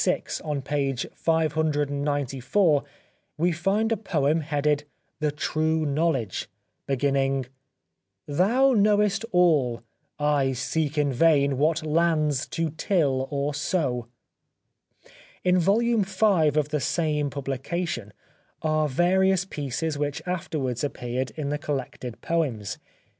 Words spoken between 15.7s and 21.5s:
V. of the same publication are various pieces which afterwards appeared in